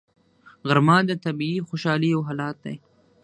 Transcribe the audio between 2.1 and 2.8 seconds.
یو حالت دی